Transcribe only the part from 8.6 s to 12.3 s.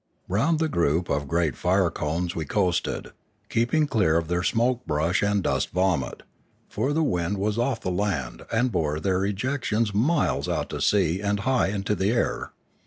bore their ejections miles out to sea and high into the